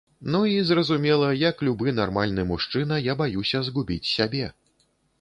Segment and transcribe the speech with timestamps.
[0.35, 4.45] Ну і, зразумела, як любы нармальны мужчына я баюся згубіць сябе.